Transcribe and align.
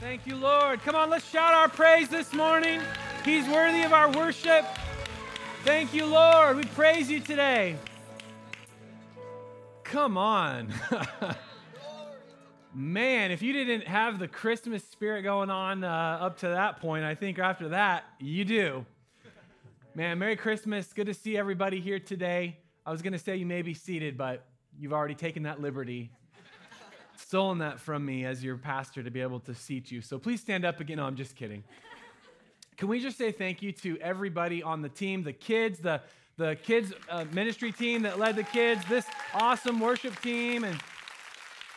Thank 0.00 0.26
you, 0.26 0.34
Lord. 0.36 0.80
Come 0.80 0.94
on, 0.94 1.10
let's 1.10 1.28
shout 1.28 1.52
our 1.52 1.68
praise 1.68 2.08
this 2.08 2.32
morning. 2.32 2.80
He's 3.22 3.46
worthy 3.46 3.82
of 3.82 3.92
our 3.92 4.10
worship. 4.10 4.64
Thank 5.62 5.92
you, 5.92 6.06
Lord. 6.06 6.56
We 6.56 6.64
praise 6.64 7.10
you 7.10 7.20
today. 7.20 7.76
Come 9.84 10.16
on. 10.16 10.72
Man, 12.74 13.30
if 13.30 13.42
you 13.42 13.52
didn't 13.52 13.86
have 13.86 14.18
the 14.18 14.26
Christmas 14.26 14.82
spirit 14.84 15.20
going 15.20 15.50
on 15.50 15.84
uh, 15.84 16.18
up 16.22 16.38
to 16.38 16.48
that 16.48 16.80
point, 16.80 17.04
I 17.04 17.14
think 17.14 17.38
after 17.38 17.68
that, 17.68 18.04
you 18.18 18.46
do. 18.46 18.86
Man, 19.94 20.18
Merry 20.18 20.36
Christmas. 20.36 20.94
Good 20.94 21.08
to 21.08 21.14
see 21.14 21.36
everybody 21.36 21.78
here 21.78 22.00
today. 22.00 22.56
I 22.86 22.90
was 22.90 23.02
going 23.02 23.12
to 23.12 23.18
say 23.18 23.36
you 23.36 23.44
may 23.44 23.60
be 23.60 23.74
seated, 23.74 24.16
but 24.16 24.46
you've 24.78 24.94
already 24.94 25.14
taken 25.14 25.42
that 25.42 25.60
liberty 25.60 26.10
stolen 27.20 27.58
that 27.58 27.80
from 27.80 28.04
me 28.04 28.24
as 28.24 28.42
your 28.42 28.56
pastor 28.56 29.02
to 29.02 29.10
be 29.10 29.20
able 29.20 29.40
to 29.40 29.54
seat 29.54 29.90
you. 29.90 30.00
So 30.00 30.18
please 30.18 30.40
stand 30.40 30.64
up 30.64 30.80
again. 30.80 30.96
No, 30.96 31.04
I'm 31.04 31.16
just 31.16 31.36
kidding. 31.36 31.62
Can 32.76 32.88
we 32.88 33.00
just 33.00 33.18
say 33.18 33.30
thank 33.30 33.62
you 33.62 33.72
to 33.72 33.98
everybody 33.98 34.62
on 34.62 34.80
the 34.80 34.88
team, 34.88 35.22
the 35.22 35.32
kids, 35.32 35.80
the, 35.80 36.00
the 36.38 36.56
kids 36.62 36.92
uh, 37.10 37.26
ministry 37.32 37.72
team 37.72 38.02
that 38.02 38.18
led 38.18 38.36
the 38.36 38.42
kids, 38.42 38.82
this 38.88 39.04
awesome 39.34 39.80
worship 39.80 40.18
team, 40.22 40.64
and 40.64 40.80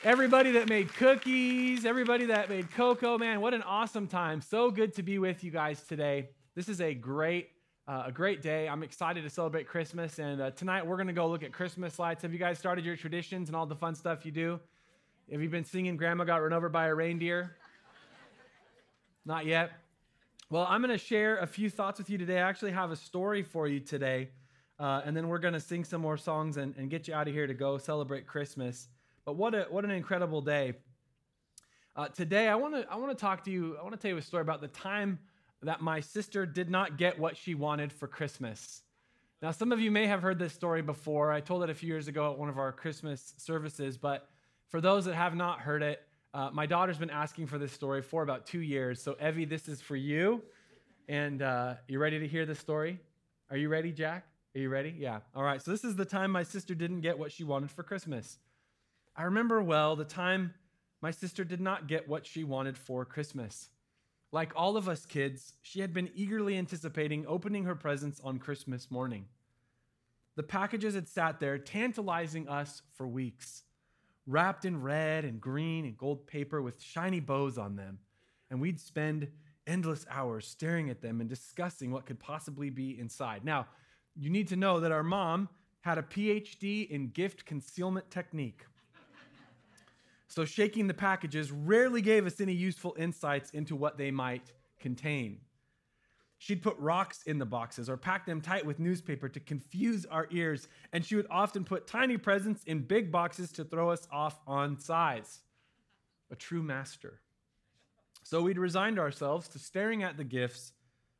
everybody 0.03 0.51
that 0.51 0.69
made 0.69 0.93
cookies, 0.93 1.85
everybody 1.85 2.25
that 2.27 2.49
made 2.49 2.71
cocoa. 2.71 3.17
Man, 3.17 3.41
what 3.41 3.53
an 3.53 3.63
awesome 3.63 4.07
time. 4.07 4.41
So 4.41 4.71
good 4.71 4.93
to 4.95 5.03
be 5.03 5.19
with 5.19 5.43
you 5.43 5.51
guys 5.51 5.81
today. 5.81 6.29
This 6.55 6.69
is 6.69 6.79
a 6.79 6.93
great 6.93 7.49
uh, 7.85 8.03
a 8.05 8.11
great 8.13 8.41
day. 8.41 8.69
I'm 8.69 8.81
excited 8.81 9.23
to 9.23 9.29
celebrate 9.29 9.67
Christmas. 9.67 10.17
And 10.17 10.41
uh, 10.41 10.51
tonight 10.51 10.87
we're 10.87 10.95
going 10.95 11.07
to 11.07 11.13
go 11.13 11.27
look 11.27 11.43
at 11.43 11.51
Christmas 11.51 11.99
lights. 11.99 12.21
Have 12.21 12.31
you 12.31 12.39
guys 12.39 12.57
started 12.57 12.85
your 12.85 12.95
traditions 12.95 13.49
and 13.49 13.57
all 13.57 13.65
the 13.65 13.75
fun 13.75 13.93
stuff 13.93 14.25
you 14.25 14.31
do? 14.31 14.59
Have 15.31 15.41
you 15.41 15.49
been 15.49 15.63
singing 15.63 15.95
Grandma 15.95 16.25
Got 16.25 16.43
Run 16.43 16.51
Over 16.51 16.67
by 16.67 16.87
a 16.87 16.93
Reindeer? 16.93 17.55
Not 19.25 19.45
yet. 19.45 19.71
Well, 20.49 20.67
I'm 20.69 20.81
going 20.81 20.91
to 20.91 21.03
share 21.03 21.37
a 21.37 21.47
few 21.47 21.69
thoughts 21.69 21.97
with 21.97 22.09
you 22.09 22.17
today. 22.17 22.39
I 22.39 22.49
actually 22.49 22.73
have 22.73 22.91
a 22.91 22.95
story 22.95 23.41
for 23.41 23.67
you 23.67 23.79
today. 23.79 24.29
Uh, 24.77 25.01
and 25.05 25.15
then 25.15 25.29
we're 25.29 25.39
going 25.39 25.53
to 25.53 25.61
sing 25.61 25.85
some 25.85 26.01
more 26.01 26.17
songs 26.17 26.57
and, 26.57 26.75
and 26.77 26.89
get 26.89 27.07
you 27.07 27.13
out 27.13 27.29
of 27.29 27.33
here 27.33 27.47
to 27.47 27.53
go 27.53 27.77
celebrate 27.77 28.27
Christmas. 28.27 28.89
But 29.23 29.37
what, 29.37 29.55
a, 29.55 29.65
what 29.69 29.85
an 29.85 29.91
incredible 29.91 30.41
day. 30.41 30.73
Uh, 31.95 32.09
today, 32.09 32.49
I 32.49 32.55
want 32.55 32.75
to 32.75 32.85
I 32.91 32.97
wanna 32.97 33.15
talk 33.15 33.45
to 33.45 33.51
you, 33.51 33.77
I 33.79 33.81
want 33.81 33.93
to 33.93 33.99
tell 33.99 34.11
you 34.11 34.17
a 34.17 34.21
story 34.21 34.41
about 34.41 34.59
the 34.59 34.67
time 34.67 35.19
that 35.61 35.79
my 35.79 36.01
sister 36.01 36.45
did 36.45 36.69
not 36.69 36.97
get 36.97 37.17
what 37.17 37.37
she 37.37 37.55
wanted 37.55 37.93
for 37.93 38.07
Christmas. 38.07 38.81
Now, 39.41 39.51
some 39.51 39.71
of 39.71 39.79
you 39.79 39.89
may 39.89 40.05
have 40.05 40.21
heard 40.21 40.37
this 40.37 40.53
story 40.53 40.81
before. 40.81 41.31
I 41.31 41.39
told 41.39 41.63
it 41.63 41.69
a 41.69 41.73
few 41.73 41.87
years 41.87 42.09
ago 42.09 42.31
at 42.31 42.37
one 42.37 42.49
of 42.49 42.57
our 42.57 42.73
Christmas 42.73 43.33
services, 43.37 43.97
but 43.97 44.27
for 44.73 44.81
those 44.81 45.05
that 45.05 45.13
have 45.13 45.35
not 45.35 45.59
heard 45.59 45.83
it, 45.83 46.01
uh, 46.33 46.49
my 46.51 46.65
daughter's 46.65 46.97
been 46.97 47.11
asking 47.11 47.45
for 47.45 47.59
this 47.59 47.71
story 47.71 48.01
for 48.01 48.23
about 48.23 48.47
two 48.47 48.61
years. 48.61 48.99
So, 48.99 49.15
Evie, 49.23 49.45
this 49.45 49.67
is 49.67 49.81
for 49.81 49.95
you. 49.95 50.41
And 51.07 51.43
uh, 51.43 51.75
you 51.87 51.99
ready 51.99 52.17
to 52.17 52.27
hear 52.27 52.47
the 52.47 52.55
story? 52.55 52.99
Are 53.51 53.57
you 53.57 53.69
ready, 53.69 53.91
Jack? 53.91 54.25
Are 54.55 54.59
you 54.59 54.69
ready? 54.69 54.95
Yeah. 54.97 55.19
All 55.35 55.43
right. 55.43 55.61
So, 55.61 55.69
this 55.69 55.83
is 55.83 55.95
the 55.95 56.05
time 56.05 56.31
my 56.31 56.41
sister 56.41 56.73
didn't 56.73 57.01
get 57.01 57.19
what 57.19 57.31
she 57.31 57.43
wanted 57.43 57.69
for 57.69 57.83
Christmas. 57.83 58.39
I 59.15 59.25
remember 59.25 59.61
well 59.61 59.95
the 59.95 60.05
time 60.05 60.55
my 61.03 61.11
sister 61.11 61.43
did 61.43 61.61
not 61.61 61.85
get 61.85 62.09
what 62.09 62.25
she 62.25 62.43
wanted 62.43 62.75
for 62.75 63.05
Christmas. 63.05 63.69
Like 64.31 64.53
all 64.55 64.75
of 64.75 64.89
us 64.89 65.05
kids, 65.05 65.53
she 65.61 65.81
had 65.81 65.93
been 65.93 66.09
eagerly 66.15 66.57
anticipating 66.57 67.27
opening 67.27 67.65
her 67.65 67.75
presents 67.75 68.19
on 68.23 68.39
Christmas 68.39 68.89
morning. 68.89 69.25
The 70.35 70.41
packages 70.41 70.95
had 70.95 71.07
sat 71.07 71.39
there, 71.39 71.59
tantalizing 71.59 72.49
us 72.49 72.81
for 72.95 73.07
weeks 73.07 73.65
wrapped 74.25 74.65
in 74.65 74.81
red 74.81 75.25
and 75.25 75.41
green 75.41 75.85
and 75.85 75.97
gold 75.97 76.25
paper 76.27 76.61
with 76.61 76.81
shiny 76.81 77.19
bows 77.19 77.57
on 77.57 77.75
them. 77.75 77.99
And 78.49 78.61
we'd 78.61 78.79
spend 78.79 79.27
endless 79.67 80.05
hours 80.09 80.47
staring 80.47 80.89
at 80.89 81.01
them 81.01 81.21
and 81.21 81.29
discussing 81.29 81.91
what 81.91 82.05
could 82.05 82.19
possibly 82.19 82.69
be 82.69 82.99
inside. 82.99 83.43
Now, 83.43 83.67
you 84.15 84.29
need 84.29 84.47
to 84.49 84.55
know 84.55 84.79
that 84.79 84.91
our 84.91 85.03
mom 85.03 85.49
had 85.81 85.97
a 85.97 86.03
PhD 86.03 86.89
in 86.89 87.09
gift 87.09 87.45
concealment 87.45 88.09
technique. 88.09 88.65
So, 90.27 90.45
shaking 90.45 90.87
the 90.87 90.93
packages 90.93 91.51
rarely 91.51 92.01
gave 92.01 92.25
us 92.25 92.41
any 92.41 92.53
useful 92.53 92.95
insights 92.97 93.51
into 93.51 93.75
what 93.75 93.97
they 93.97 94.09
might 94.09 94.51
contain. 94.79 95.39
She'd 96.43 96.61
put 96.61 96.77
rocks 96.77 97.23
in 97.25 97.39
the 97.39 97.45
boxes 97.45 97.89
or 97.89 97.95
pack 97.95 98.25
them 98.25 98.41
tight 98.41 98.65
with 98.65 98.77
newspaper 98.77 99.29
to 99.29 99.39
confuse 99.39 100.05
our 100.05 100.27
ears, 100.29 100.67
and 100.91 101.05
she 101.05 101.15
would 101.15 101.27
often 101.31 101.63
put 101.63 101.87
tiny 101.87 102.17
presents 102.17 102.65
in 102.65 102.81
big 102.81 103.13
boxes 103.13 103.53
to 103.53 103.63
throw 103.63 103.91
us 103.91 104.09
off 104.11 104.41
on 104.45 104.77
size. 104.77 105.39
A 106.31 106.35
true 106.35 106.61
master. 106.61 107.21
So 108.23 108.41
we'd 108.41 108.57
resigned 108.57 108.99
ourselves 108.99 109.47
to 109.47 109.57
staring 109.57 110.03
at 110.03 110.17
the 110.17 110.25
gifts 110.25 110.73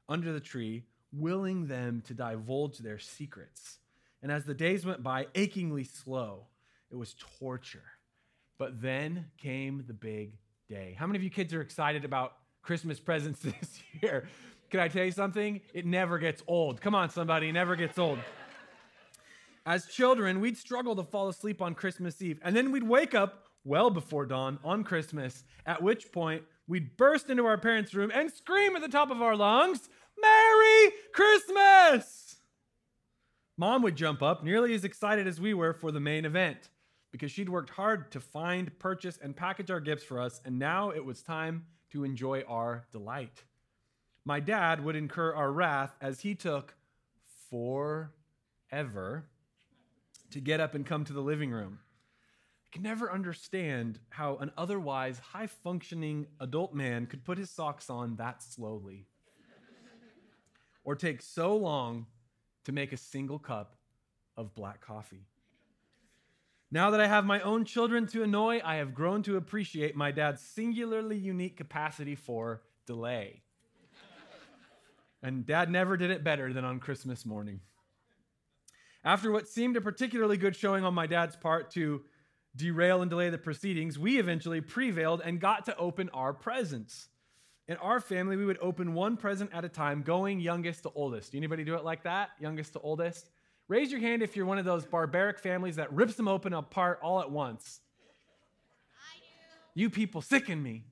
under 0.09 0.33
the 0.33 0.41
tree, 0.41 0.83
willing 1.13 1.67
them 1.67 2.03
to 2.07 2.13
divulge 2.13 2.79
their 2.79 2.99
secrets. 2.99 3.79
And 4.21 4.29
as 4.29 4.43
the 4.43 4.53
days 4.53 4.85
went 4.85 5.03
by, 5.03 5.27
achingly 5.35 5.85
slow, 5.85 6.47
it 6.91 6.97
was 6.97 7.15
torture. 7.39 7.85
But 8.57 8.81
then 8.81 9.27
came 9.37 9.85
the 9.87 9.93
big 9.93 10.33
day. 10.67 10.97
How 10.99 11.07
many 11.07 11.15
of 11.15 11.23
you 11.23 11.29
kids 11.29 11.53
are 11.53 11.61
excited 11.61 12.03
about 12.03 12.33
Christmas 12.61 12.99
presents 12.99 13.39
this 13.41 13.81
year? 14.01 14.27
Can 14.73 14.79
I 14.79 14.87
tell 14.87 15.05
you 15.05 15.11
something? 15.11 15.61
It 15.71 15.85
never 15.85 16.17
gets 16.17 16.41
old. 16.47 16.81
Come 16.81 16.95
on, 16.95 17.11
somebody, 17.11 17.49
it 17.49 17.51
never 17.51 17.75
gets 17.75 17.99
old. 17.99 18.17
As 19.67 19.85
children, 19.85 20.39
we'd 20.39 20.57
struggle 20.57 20.95
to 20.95 21.03
fall 21.03 21.27
asleep 21.29 21.61
on 21.61 21.75
Christmas 21.75 22.19
Eve, 22.23 22.39
and 22.43 22.55
then 22.55 22.71
we'd 22.71 22.81
wake 22.81 23.13
up 23.13 23.49
well 23.63 23.91
before 23.91 24.25
dawn 24.25 24.57
on 24.63 24.83
Christmas, 24.83 25.43
at 25.67 25.83
which 25.83 26.11
point 26.11 26.41
we'd 26.67 26.97
burst 26.97 27.29
into 27.29 27.45
our 27.45 27.59
parents' 27.59 27.93
room 27.93 28.11
and 28.15 28.31
scream 28.31 28.75
at 28.75 28.81
the 28.81 28.87
top 28.87 29.11
of 29.11 29.21
our 29.21 29.35
lungs, 29.35 29.89
Merry 30.19 30.91
Christmas! 31.13 32.37
Mom 33.55 33.83
would 33.83 33.95
jump 33.95 34.23
up, 34.23 34.43
nearly 34.43 34.73
as 34.73 34.83
excited 34.83 35.27
as 35.27 35.39
we 35.39 35.53
were 35.53 35.73
for 35.73 35.91
the 35.91 35.99
main 35.99 36.25
event, 36.25 36.71
because 37.11 37.31
she'd 37.31 37.47
worked 37.47 37.69
hard 37.69 38.11
to 38.11 38.19
find, 38.19 38.71
purchase, 38.79 39.19
and 39.21 39.35
package 39.35 39.69
our 39.69 39.79
gifts 39.79 40.03
for 40.03 40.19
us, 40.19 40.41
and 40.45 40.57
now 40.57 40.89
it 40.89 41.05
was 41.05 41.21
time 41.21 41.63
to 41.91 42.03
enjoy 42.03 42.41
our 42.47 42.87
delight 42.91 43.43
my 44.25 44.39
dad 44.39 44.83
would 44.83 44.95
incur 44.95 45.33
our 45.33 45.51
wrath 45.51 45.95
as 46.01 46.21
he 46.21 46.35
took 46.35 46.75
forever 47.49 49.25
to 50.31 50.39
get 50.39 50.59
up 50.59 50.73
and 50.73 50.85
come 50.85 51.03
to 51.05 51.13
the 51.13 51.21
living 51.21 51.51
room. 51.51 51.79
I 52.65 52.69
can 52.71 52.83
never 52.83 53.11
understand 53.11 53.99
how 54.09 54.37
an 54.37 54.51
otherwise 54.57 55.19
high 55.19 55.47
functioning 55.47 56.27
adult 56.39 56.73
man 56.73 57.05
could 57.05 57.23
put 57.23 57.37
his 57.37 57.49
socks 57.49 57.89
on 57.89 58.15
that 58.15 58.41
slowly 58.41 59.07
or 60.83 60.95
take 60.95 61.21
so 61.21 61.55
long 61.55 62.07
to 62.65 62.71
make 62.71 62.91
a 62.93 62.97
single 62.97 63.39
cup 63.39 63.75
of 64.35 64.55
black 64.55 64.81
coffee. 64.81 65.27
Now 66.71 66.89
that 66.89 66.99
I 66.99 67.07
have 67.07 67.25
my 67.25 67.39
own 67.41 67.65
children 67.65 68.07
to 68.07 68.23
annoy, 68.23 68.59
I 68.63 68.77
have 68.77 68.95
grown 68.95 69.21
to 69.23 69.37
appreciate 69.37 69.95
my 69.95 70.11
dad's 70.11 70.41
singularly 70.41 71.17
unique 71.17 71.55
capacity 71.55 72.15
for 72.15 72.63
delay. 72.87 73.42
And 75.23 75.45
dad 75.45 75.71
never 75.71 75.95
did 75.95 76.11
it 76.11 76.23
better 76.23 76.51
than 76.51 76.65
on 76.65 76.79
Christmas 76.79 77.25
morning. 77.25 77.61
After 79.05 79.31
what 79.31 79.47
seemed 79.47 79.77
a 79.77 79.81
particularly 79.81 80.37
good 80.37 80.55
showing 80.55 80.83
on 80.83 80.93
my 80.93 81.07
dad's 81.07 81.37
part 81.37 81.71
to 81.71 82.01
derail 82.55 83.01
and 83.01 83.09
delay 83.09 83.29
the 83.29 83.37
proceedings, 83.37 83.97
we 83.97 84.19
eventually 84.19 84.59
prevailed 84.59 85.21
and 85.23 85.39
got 85.39 85.65
to 85.65 85.77
open 85.77 86.09
our 86.13 86.33
presents. 86.33 87.07
In 87.69 87.77
our 87.77 88.01
family, 88.01 88.35
we 88.35 88.45
would 88.45 88.59
open 88.61 88.93
one 88.93 89.15
present 89.15 89.51
at 89.53 89.63
a 89.63 89.69
time, 89.69 90.03
going 90.03 90.41
youngest 90.41 90.83
to 90.83 90.91
oldest. 90.93 91.33
Anybody 91.33 91.63
do 91.63 91.75
it 91.75 91.85
like 91.85 92.03
that? 92.03 92.31
Youngest 92.39 92.73
to 92.73 92.79
oldest? 92.81 93.29
Raise 93.69 93.91
your 93.91 94.01
hand 94.01 94.21
if 94.21 94.35
you're 94.35 94.45
one 94.45 94.57
of 94.57 94.65
those 94.65 94.85
barbaric 94.85 95.39
families 95.39 95.77
that 95.77 95.91
rips 95.93 96.15
them 96.15 96.27
open 96.27 96.51
apart 96.51 96.99
all 97.01 97.21
at 97.21 97.31
once. 97.31 97.79
You 99.73 99.89
people 99.89 100.21
sicken 100.21 100.61
me. 100.61 100.83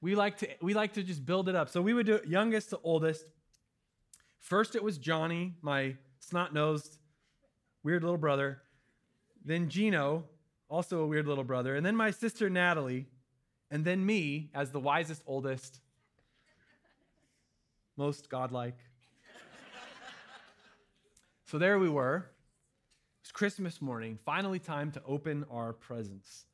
We 0.00 0.14
like 0.14 0.38
to 0.38 0.48
we 0.62 0.74
like 0.74 0.92
to 0.94 1.02
just 1.02 1.24
build 1.26 1.48
it 1.48 1.54
up. 1.54 1.68
So 1.68 1.82
we 1.82 1.92
would 1.92 2.06
do 2.06 2.16
it 2.16 2.26
youngest 2.26 2.70
to 2.70 2.78
oldest. 2.82 3.24
First 4.38 4.76
it 4.76 4.82
was 4.82 4.98
Johnny, 4.98 5.54
my 5.60 5.96
snot-nosed, 6.20 6.98
weird 7.82 8.02
little 8.02 8.18
brother. 8.18 8.62
Then 9.44 9.68
Gino, 9.68 10.24
also 10.68 11.00
a 11.00 11.06
weird 11.06 11.26
little 11.26 11.44
brother, 11.44 11.74
and 11.74 11.84
then 11.84 11.96
my 11.96 12.10
sister 12.10 12.48
Natalie, 12.48 13.06
and 13.70 13.84
then 13.84 14.04
me 14.04 14.50
as 14.54 14.70
the 14.70 14.80
wisest 14.80 15.22
oldest, 15.26 15.80
most 17.96 18.28
godlike. 18.28 18.78
so 21.46 21.58
there 21.58 21.78
we 21.78 21.88
were. 21.88 22.30
It's 23.22 23.32
Christmas 23.32 23.82
morning, 23.82 24.18
finally 24.24 24.58
time 24.58 24.92
to 24.92 25.02
open 25.04 25.44
our 25.50 25.72
presents. 25.72 26.47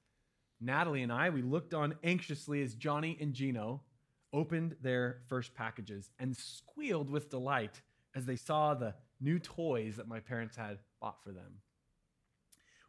Natalie 0.60 1.02
and 1.02 1.12
I, 1.12 1.30
we 1.30 1.42
looked 1.42 1.74
on 1.74 1.94
anxiously 2.02 2.62
as 2.62 2.74
Johnny 2.74 3.16
and 3.20 3.34
Gino 3.34 3.82
opened 4.32 4.76
their 4.80 5.20
first 5.28 5.54
packages 5.54 6.10
and 6.18 6.36
squealed 6.36 7.10
with 7.10 7.30
delight 7.30 7.80
as 8.14 8.26
they 8.26 8.36
saw 8.36 8.74
the 8.74 8.94
new 9.20 9.38
toys 9.38 9.96
that 9.96 10.08
my 10.08 10.20
parents 10.20 10.56
had 10.56 10.78
bought 11.00 11.22
for 11.22 11.32
them. 11.32 11.60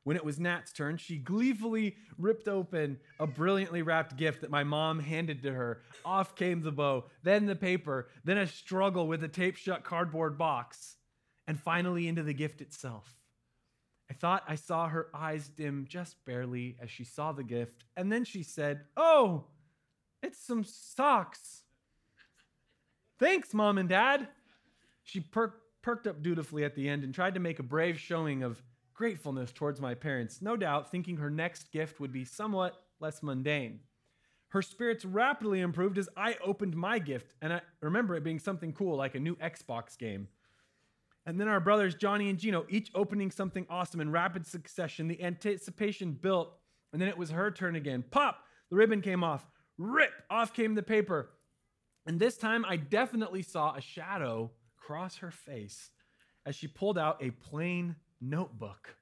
When 0.04 0.16
it 0.16 0.24
was 0.24 0.40
Nat's 0.40 0.72
turn, 0.72 0.98
she 0.98 1.18
gleefully 1.18 1.96
ripped 2.20 2.48
open 2.48 3.00
a 3.20 3.26
brilliantly 3.26 3.82
wrapped 3.82 4.16
gift 4.18 4.42
that 4.42 4.52
my 4.52 4.64
mom 4.64 5.00
handed 5.00 5.42
to 5.44 5.52
her. 5.52 5.82
Off 6.06 6.36
came 6.36 6.62
the 6.62 6.72
bow, 6.72 7.06
then 7.24 7.48
the 7.48 7.56
paper, 7.56 8.10
then 8.24 8.38
a 8.38 8.46
struggle 8.46 9.08
with 9.08 9.24
a 9.24 9.28
tape 9.28 9.56
shut 9.56 9.84
cardboard 9.84 10.38
box, 10.38 10.98
and 11.48 11.60
finally 11.60 12.08
into 12.08 12.22
the 12.22 12.34
gift 12.34 12.62
itself. 12.62 13.16
I 14.10 14.14
thought 14.14 14.44
I 14.48 14.56
saw 14.56 14.88
her 14.88 15.08
eyes 15.14 15.48
dim 15.48 15.86
just 15.90 16.24
barely 16.26 16.78
as 16.82 16.92
she 16.92 17.04
saw 17.04 17.32
the 17.32 17.44
gift, 17.44 17.86
and 17.98 18.12
then 18.12 18.24
she 18.24 18.44
said, 18.44 18.82
Oh, 18.96 19.46
it's 20.22 20.40
some 20.40 20.64
socks. 20.64 21.64
Thanks, 23.20 23.54
Mom 23.54 23.78
and 23.78 23.90
Dad. 23.90 24.28
She 25.04 25.20
per- 25.20 25.56
perked 25.82 26.08
up 26.08 26.22
dutifully 26.22 26.64
at 26.64 26.76
the 26.76 26.90
end 26.90 27.04
and 27.04 27.14
tried 27.14 27.36
to 27.36 27.40
make 27.40 27.60
a 27.60 27.64
brave 27.64 28.00
showing 28.00 28.44
of 28.44 28.62
gratefulness 28.94 29.52
towards 29.52 29.82
my 29.82 29.94
parents, 29.94 30.42
no 30.42 30.56
doubt 30.56 30.90
thinking 30.90 31.18
her 31.18 31.30
next 31.30 31.72
gift 31.72 32.00
would 32.00 32.12
be 32.12 32.26
somewhat 32.26 32.82
less 33.00 33.22
mundane. 33.22 33.80
Her 34.50 34.62
spirits 34.62 35.04
rapidly 35.04 35.60
improved 35.60 35.98
as 35.98 36.10
I 36.16 36.38
opened 36.44 36.76
my 36.76 37.00
gift, 37.00 37.34
and 37.42 37.54
I 37.54 37.62
remember 37.82 38.16
it 38.16 38.24
being 38.24 38.40
something 38.40 38.72
cool 38.72 38.96
like 38.96 39.16
a 39.16 39.20
new 39.20 39.36
Xbox 39.36 39.98
game. 39.98 40.28
And 41.26 41.40
then 41.40 41.48
our 41.48 41.60
brothers 41.60 41.96
Johnny 41.96 42.30
and 42.30 42.38
Gino, 42.38 42.66
each 42.70 42.92
opening 42.94 43.32
something 43.32 43.66
awesome 43.70 44.00
in 44.00 44.12
rapid 44.12 44.46
succession. 44.46 45.08
The 45.08 45.24
anticipation 45.24 46.12
built, 46.12 46.54
and 46.94 47.02
then 47.02 47.10
it 47.10 47.18
was 47.18 47.32
her 47.32 47.50
turn 47.52 47.76
again. 47.76 48.04
Pop! 48.12 48.40
The 48.70 48.76
ribbon 48.76 49.02
came 49.02 49.24
off. 49.24 49.46
Rip! 49.78 50.12
Off 50.30 50.54
came 50.54 50.76
the 50.76 50.84
paper. 50.84 51.32
And 52.06 52.20
this 52.20 52.38
time 52.38 52.64
I 52.66 52.78
definitely 52.78 53.42
saw 53.42 53.74
a 53.74 53.82
shadow 53.82 54.52
cross 54.78 55.18
her 55.18 55.32
face 55.32 55.90
as 56.46 56.56
she 56.56 56.68
pulled 56.68 56.98
out 56.98 57.24
a 57.24 57.32
plain 57.32 57.96
notebook. 58.22 58.96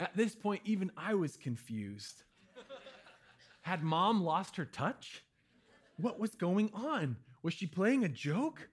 At 0.00 0.16
this 0.16 0.34
point, 0.34 0.62
even 0.64 0.90
I 0.96 1.14
was 1.14 1.36
confused. 1.36 2.24
Had 3.60 3.84
mom 3.84 4.24
lost 4.24 4.56
her 4.56 4.64
touch? 4.64 5.22
What 5.96 6.18
was 6.18 6.34
going 6.34 6.70
on? 6.74 7.16
Was 7.44 7.54
she 7.54 7.66
playing 7.66 8.04
a 8.04 8.08
joke? 8.08 8.68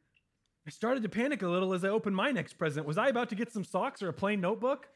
I 0.70 0.72
started 0.72 1.02
to 1.02 1.10
panic 1.10 1.42
a 1.42 1.48
little 1.48 1.74
as 1.74 1.84
I 1.84 1.90
opened 1.90 2.16
my 2.16 2.30
next 2.30 2.54
present. 2.54 2.86
Was 2.86 3.00
I 3.00 3.08
about 3.08 3.30
to 3.30 3.36
get 3.36 3.52
some 3.52 3.64
socks 3.64 4.04
or 4.04 4.10
a 4.10 4.14
plain 4.14 4.40
notebook? 4.40 4.88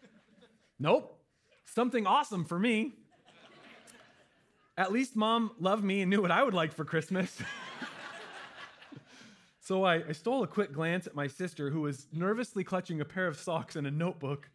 Nope. 0.77 1.19
Something 1.65 2.05
awesome 2.05 2.45
for 2.45 2.59
me. 2.59 2.91
At 4.77 4.91
least 4.91 5.15
mom 5.15 5.49
loved 5.59 5.83
me 5.83 6.01
and 6.01 6.11
knew 6.11 6.21
what 6.21 6.29
I 6.29 6.43
would 6.43 6.53
like 6.53 6.73
for 6.73 6.85
Christmas. 6.85 7.41
So 9.61 9.85
I, 9.85 10.09
I, 10.09 10.11
stole 10.11 10.43
a 10.43 10.47
quick 10.47 10.73
glance 10.73 11.07
at 11.07 11.15
my 11.15 11.27
sister, 11.27 11.69
who 11.69 11.79
was 11.79 12.07
nervously 12.11 12.65
clutching 12.65 12.99
a 12.99 13.05
pair 13.05 13.27
of 13.27 13.39
socks 13.39 13.77
and 13.77 13.87
a 13.87 13.91
notebook, 13.91 14.49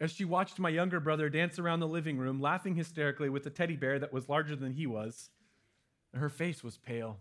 as 0.00 0.10
she 0.10 0.24
watched 0.24 0.58
my 0.58 0.70
younger 0.70 0.98
brother 0.98 1.28
dance 1.28 1.60
around 1.60 1.78
the 1.78 1.86
living 1.86 2.18
room, 2.18 2.40
laughing 2.40 2.74
hysterically 2.74 3.28
with 3.28 3.46
a 3.46 3.50
teddy 3.50 3.76
bear 3.76 4.00
that 4.00 4.12
was 4.12 4.28
larger 4.28 4.56
than 4.56 4.72
he 4.72 4.88
was. 4.88 5.30
Her 6.14 6.28
face 6.28 6.64
was 6.64 6.78
pale. 6.78 7.20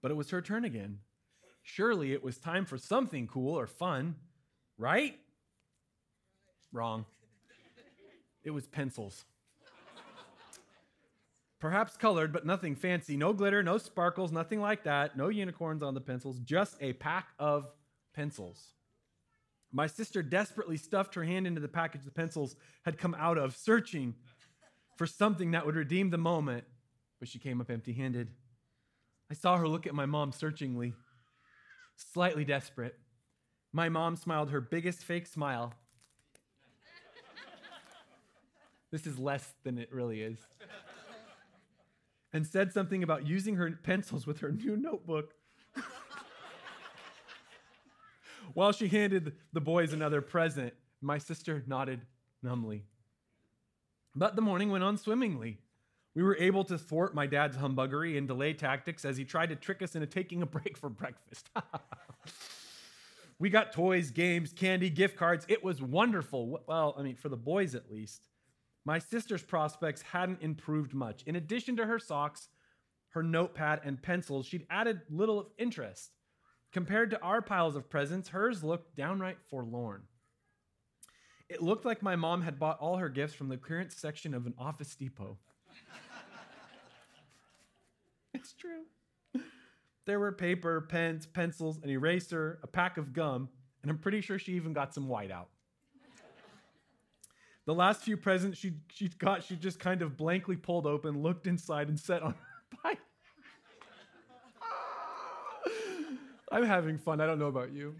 But 0.00 0.10
it 0.10 0.14
was 0.14 0.30
her 0.30 0.40
turn 0.40 0.64
again. 0.64 1.00
Surely 1.64 2.12
it 2.12 2.22
was 2.22 2.36
time 2.36 2.66
for 2.66 2.76
something 2.76 3.26
cool 3.26 3.58
or 3.58 3.66
fun, 3.66 4.14
right? 4.76 5.18
Wrong. 6.72 7.06
It 8.44 8.50
was 8.50 8.66
pencils. 8.66 9.24
Perhaps 11.58 11.96
colored, 11.96 12.34
but 12.34 12.44
nothing 12.44 12.76
fancy. 12.76 13.16
No 13.16 13.32
glitter, 13.32 13.62
no 13.62 13.78
sparkles, 13.78 14.30
nothing 14.30 14.60
like 14.60 14.84
that. 14.84 15.16
No 15.16 15.28
unicorns 15.28 15.82
on 15.82 15.94
the 15.94 16.00
pencils, 16.02 16.38
just 16.40 16.76
a 16.82 16.92
pack 16.92 17.28
of 17.38 17.70
pencils. 18.14 18.74
My 19.72 19.86
sister 19.86 20.22
desperately 20.22 20.76
stuffed 20.76 21.14
her 21.14 21.24
hand 21.24 21.46
into 21.46 21.62
the 21.62 21.68
package 21.68 22.04
the 22.04 22.10
pencils 22.10 22.56
had 22.84 22.98
come 22.98 23.16
out 23.18 23.38
of, 23.38 23.56
searching 23.56 24.14
for 24.98 25.06
something 25.06 25.52
that 25.52 25.64
would 25.64 25.76
redeem 25.76 26.10
the 26.10 26.18
moment, 26.18 26.64
but 27.18 27.28
she 27.28 27.38
came 27.38 27.62
up 27.62 27.70
empty 27.70 27.94
handed. 27.94 28.28
I 29.30 29.34
saw 29.34 29.56
her 29.56 29.66
look 29.66 29.86
at 29.86 29.94
my 29.94 30.04
mom 30.04 30.32
searchingly, 30.32 30.92
slightly 31.96 32.44
desperate. 32.44 32.98
My 33.72 33.88
mom 33.88 34.16
smiled 34.16 34.50
her 34.50 34.60
biggest 34.60 35.00
fake 35.00 35.26
smile. 35.26 35.74
this 38.90 39.06
is 39.06 39.18
less 39.18 39.54
than 39.64 39.78
it 39.78 39.92
really 39.92 40.22
is 40.22 40.38
and 42.34 42.44
said 42.44 42.72
something 42.72 43.02
about 43.02 43.26
using 43.26 43.54
her 43.54 43.70
pencils 43.70 44.26
with 44.26 44.40
her 44.40 44.50
new 44.50 44.76
notebook 44.76 45.32
while 48.54 48.72
she 48.72 48.88
handed 48.88 49.32
the 49.52 49.60
boys 49.60 49.92
another 49.92 50.20
present. 50.20 50.74
My 51.00 51.18
sister 51.18 51.62
nodded 51.66 52.02
numbly. 52.42 52.82
But 54.16 54.36
the 54.36 54.42
morning 54.42 54.70
went 54.70 54.84
on 54.84 54.98
swimmingly. 54.98 55.58
We 56.14 56.22
were 56.22 56.36
able 56.36 56.64
to 56.64 56.78
thwart 56.78 57.14
my 57.14 57.26
dad's 57.26 57.56
humbuggery 57.56 58.16
and 58.16 58.28
delay 58.28 58.52
tactics 58.52 59.04
as 59.04 59.16
he 59.16 59.24
tried 59.24 59.48
to 59.48 59.56
trick 59.56 59.82
us 59.82 59.94
into 59.94 60.06
taking 60.06 60.42
a 60.42 60.46
break 60.46 60.76
for 60.76 60.88
breakfast. 60.88 61.50
we 63.38 63.50
got 63.50 63.72
toys, 63.72 64.10
games, 64.10 64.52
candy, 64.52 64.90
gift 64.90 65.16
cards. 65.16 65.44
It 65.48 65.64
was 65.64 65.82
wonderful. 65.82 66.60
Well, 66.66 66.94
I 66.96 67.02
mean, 67.02 67.16
for 67.16 67.28
the 67.28 67.36
boys 67.36 67.74
at 67.74 67.90
least. 67.90 68.28
My 68.84 68.98
sister's 68.98 69.42
prospects 69.42 70.02
hadn't 70.02 70.42
improved 70.42 70.92
much. 70.92 71.22
In 71.24 71.36
addition 71.36 71.76
to 71.76 71.86
her 71.86 71.98
socks, 71.98 72.48
her 73.10 73.22
notepad, 73.22 73.80
and 73.84 74.02
pencils, 74.02 74.46
she'd 74.46 74.66
added 74.68 75.00
little 75.08 75.38
of 75.38 75.46
interest. 75.56 76.10
Compared 76.72 77.10
to 77.10 77.20
our 77.22 77.40
piles 77.40 77.76
of 77.76 77.88
presents, 77.88 78.28
hers 78.28 78.62
looked 78.62 78.96
downright 78.96 79.38
forlorn. 79.48 80.02
It 81.48 81.62
looked 81.62 81.84
like 81.84 82.02
my 82.02 82.16
mom 82.16 82.42
had 82.42 82.58
bought 82.58 82.80
all 82.80 82.96
her 82.96 83.08
gifts 83.08 83.34
from 83.34 83.48
the 83.48 83.56
clearance 83.56 83.96
section 83.96 84.34
of 84.34 84.46
an 84.46 84.54
Office 84.58 84.94
Depot. 84.96 85.38
it's 88.44 88.52
true. 88.52 88.82
There 90.06 90.20
were 90.20 90.32
paper, 90.32 90.82
pens, 90.82 91.26
pencils, 91.26 91.78
an 91.82 91.88
eraser, 91.88 92.58
a 92.62 92.66
pack 92.66 92.98
of 92.98 93.12
gum, 93.12 93.48
and 93.82 93.90
I'm 93.90 93.98
pretty 93.98 94.20
sure 94.20 94.38
she 94.38 94.52
even 94.52 94.72
got 94.72 94.92
some 94.92 95.08
whiteout. 95.08 95.46
The 97.66 97.74
last 97.74 98.02
few 98.02 98.18
presents 98.18 98.58
she 98.58 98.74
she 98.92 99.08
got, 99.08 99.42
she 99.42 99.56
just 99.56 99.78
kind 99.78 100.02
of 100.02 100.18
blankly 100.18 100.56
pulled 100.56 100.86
open, 100.86 101.22
looked 101.22 101.46
inside, 101.46 101.88
and 101.88 101.98
set 101.98 102.22
on 102.22 102.32
her 102.32 102.76
pipe. 102.82 102.98
I'm 106.52 106.64
having 106.64 106.98
fun. 106.98 107.22
I 107.22 107.26
don't 107.26 107.38
know 107.38 107.46
about 107.46 107.72
you. 107.72 107.94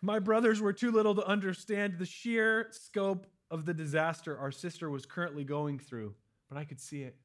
My 0.00 0.20
brothers 0.20 0.60
were 0.60 0.72
too 0.72 0.92
little 0.92 1.16
to 1.16 1.26
understand 1.26 1.98
the 1.98 2.06
sheer 2.06 2.68
scope 2.70 3.26
of 3.50 3.64
the 3.64 3.74
disaster 3.74 4.38
our 4.38 4.52
sister 4.52 4.88
was 4.88 5.04
currently 5.04 5.42
going 5.42 5.80
through, 5.80 6.14
but 6.48 6.56
I 6.56 6.62
could 6.62 6.78
see 6.80 7.02
it. 7.02 7.16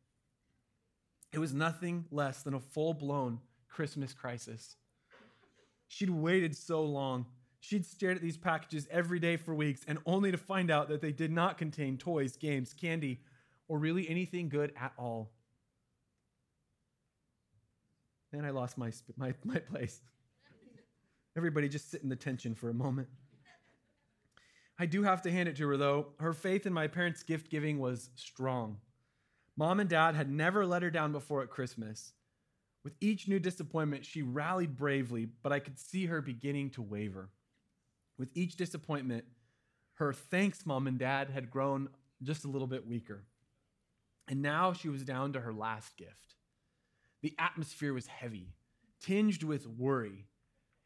It 1.33 1.40
was 1.40 1.54
nothing 1.54 2.06
less 2.11 2.44
than 2.44 2.54
a 2.54 2.59
full 2.59 2.94
blown 2.94 3.40
Christmas 3.68 4.13
crisis. 4.13 4.75
She'd 5.87 6.09
waited 6.09 6.56
so 6.56 6.83
long 6.83 7.25
She'd 7.63 7.85
stared 7.85 8.18
at 8.18 8.21
these 8.21 8.35
packages 8.35 8.90
every 8.92 9.19
day 9.19 9.37
for 9.37 9.56
weeks 9.56 9.85
and 9.87 9.97
only 10.06 10.33
to 10.33 10.37
find 10.37 10.69
out 10.69 10.90
that 10.90 10.99
they 10.99 11.13
did 11.13 11.31
not 11.31 11.57
contain 11.57 11.97
toys, 11.97 12.35
games, 12.35 12.73
candy, 12.73 13.21
or 13.69 13.80
really 13.80 14.09
anything 14.09 14.49
good 14.49 14.73
at 14.75 14.92
all. 14.97 15.31
Then 18.33 18.44
I 18.44 18.49
lost 18.49 18.78
my, 18.78 18.92
my, 19.16 19.33
my 19.45 19.59
place. 19.59 20.02
Everybody 21.37 21.69
just 21.69 21.90
sit 21.90 22.04
in 22.04 22.09
the 22.09 22.18
tension 22.18 22.54
for 22.54 22.69
a 22.69 22.73
moment. 22.73 23.07
I 24.78 24.85
do 24.85 25.04
have 25.04 25.21
to 25.21 25.31
hand 25.31 25.47
it 25.47 25.56
to 25.56 25.68
her, 25.69 25.78
though. 25.78 26.07
Her 26.19 26.33
faith 26.33 26.66
in 26.66 26.73
my 26.73 26.87
parents' 26.87 27.23
gift 27.23 27.49
giving 27.49 27.80
was 27.80 28.09
strong. 28.18 28.80
Mom 29.56 29.80
and 29.80 29.90
dad 29.90 30.16
had 30.16 30.30
never 30.30 30.66
let 30.66 30.81
her 30.81 30.90
down 30.90 31.12
before 31.12 31.42
at 31.42 31.50
Christmas. 31.50 32.14
With 32.83 32.94
each 33.00 33.28
new 33.28 33.40
disappointment, 33.40 34.06
she 34.06 34.22
rallied 34.22 34.76
bravely, 34.76 35.26
but 35.26 35.52
I 35.52 35.60
could 35.60 35.80
see 35.80 36.07
her 36.07 36.22
beginning 36.22 36.72
to 36.72 36.81
waver. 36.81 37.30
With 38.18 38.30
each 38.33 38.56
disappointment, 38.56 39.26
her 39.95 40.12
thanks, 40.12 40.66
mom 40.66 40.88
and 40.88 40.98
dad, 40.98 41.30
had 41.30 41.52
grown 41.52 41.90
just 42.22 42.45
a 42.45 42.50
little 42.50 42.68
bit 42.68 42.88
weaker. 42.88 43.26
And 44.28 44.42
now 44.42 44.74
she 44.74 44.90
was 44.90 45.04
down 45.04 45.33
to 45.33 45.42
her 45.42 45.54
last 45.54 45.98
gift. 45.98 46.36
The 47.22 47.36
atmosphere 47.38 47.94
was 47.94 48.07
heavy, 48.07 48.54
tinged 49.02 49.44
with 49.44 49.68
worry. 49.68 50.26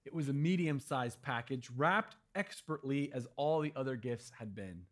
It 0.05 0.13
was 0.13 0.29
a 0.29 0.33
medium 0.33 0.79
sized 0.79 1.21
package, 1.21 1.69
wrapped 1.75 2.15
expertly 2.35 3.11
as 3.13 3.27
all 3.35 3.61
the 3.61 3.73
other 3.75 3.95
gifts 3.95 4.31
had 4.37 4.53
been. 4.53 4.83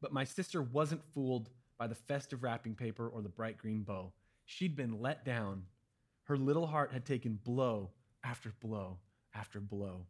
But 0.00 0.12
my 0.12 0.24
sister 0.24 0.60
wasn't 0.60 1.04
fooled 1.12 1.48
by 1.78 1.86
the 1.86 1.94
festive 1.94 2.42
wrapping 2.42 2.74
paper 2.74 3.08
or 3.08 3.22
the 3.22 3.28
bright 3.28 3.58
green 3.58 3.82
bow. 3.82 4.12
She'd 4.44 4.76
been 4.76 5.00
let 5.00 5.24
down. 5.24 5.64
Her 6.24 6.36
little 6.36 6.66
heart 6.66 6.92
had 6.92 7.04
taken 7.04 7.38
blow 7.42 7.90
after 8.22 8.52
blow 8.60 8.98
after 9.34 9.60
blow. 9.60 10.06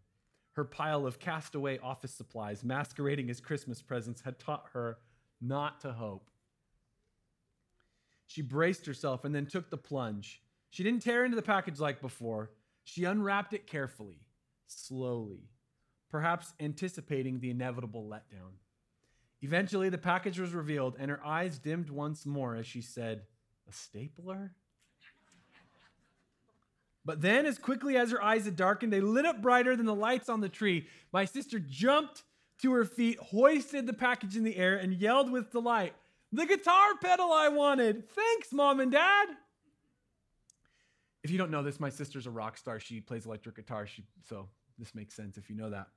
Her 0.53 0.65
pile 0.65 1.07
of 1.07 1.19
castaway 1.19 1.79
office 1.79 2.15
supplies, 2.15 2.63
masquerading 2.63 3.29
as 3.31 3.41
Christmas 3.41 3.83
presents, 3.83 4.21
had 4.21 4.39
taught 4.39 4.67
her 4.73 4.99
not 5.41 5.81
to 5.81 5.93
hope. 5.93 6.31
She 8.27 8.43
braced 8.43 8.87
herself 8.87 9.25
and 9.25 9.35
then 9.35 9.47
took 9.47 9.71
the 9.71 9.77
plunge. 9.77 10.43
She 10.71 10.83
didn't 10.83 11.03
tear 11.03 11.25
into 11.25 11.37
the 11.37 11.43
package 11.43 11.81
like 11.81 12.01
before. 12.01 12.51
She 12.85 13.05
unwrapped 13.05 13.53
it 13.53 13.67
carefully, 13.67 14.21
slowly, 14.67 15.49
perhaps 16.11 16.53
anticipating 16.61 17.41
the 17.41 17.51
inevitable 17.51 18.09
letdown. 18.09 18.53
Eventually, 19.45 19.91
the 19.91 19.99
package 19.99 20.39
was 20.39 20.55
revealed, 20.55 20.97
and 20.99 21.11
her 21.11 21.21
eyes 21.23 21.59
dimmed 21.59 21.91
once 21.91 22.25
more 22.25 22.57
as 22.57 22.67
she 22.67 22.81
said, 22.81 23.25
A 23.69 23.73
stapler? 23.75 24.53
But 27.05 27.21
then, 27.21 27.45
as 27.45 27.59
quickly 27.59 27.99
as 27.99 28.11
her 28.11 28.23
eyes 28.23 28.47
had 28.47 28.57
darkened, 28.57 28.91
they 28.91 29.03
lit 29.03 29.27
up 29.27 29.43
brighter 29.43 29.77
than 29.77 29.85
the 29.85 29.95
lights 29.95 30.31
on 30.31 30.41
the 30.41 30.49
tree. 30.49 30.87
My 31.13 31.27
sister 31.27 31.59
jumped 31.59 32.23
to 32.63 32.73
her 32.73 32.87
feet, 32.87 33.19
hoisted 33.19 33.87
the 33.87 33.93
package 33.93 34.35
in 34.35 34.45
the 34.45 34.57
air, 34.57 34.79
and 34.79 34.95
yelled 34.95 35.31
with 35.31 35.51
delight, 35.53 35.93
The 36.33 36.47
guitar 36.47 36.93
pedal 37.03 37.31
I 37.31 37.49
wanted! 37.49 38.09
Thanks, 38.09 38.51
mom 38.51 38.81
and 38.81 38.91
dad! 38.91 39.29
If 41.23 41.31
you 41.31 41.37
don't 41.37 41.51
know 41.51 41.63
this, 41.63 41.79
my 41.79 41.91
sister's 41.91 42.27
a 42.27 42.31
rock 42.31 42.57
star. 42.57 42.81
She 42.81 42.99
plays 43.03 43.27
electric 43.27 43.57
guitar, 43.57 43.87
she, 43.87 44.05
so 44.27 44.49
this 44.79 44.95
makes 44.95 45.15
sense 45.15 45.37
if 45.37 45.51
you 45.51 45.57
know 45.57 45.69
that. 45.69 45.89